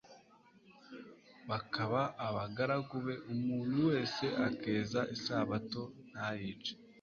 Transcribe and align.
bakaba 1.49 2.01
abagaragu 2.27 2.95
be, 3.05 3.15
umuntu 3.33 3.77
wese 3.89 4.25
akeza 4.47 4.99
isabato 5.15 5.81
ntayice 6.11 6.73